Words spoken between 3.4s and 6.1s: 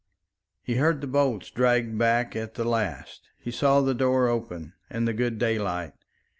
saw the door open and the good daylight.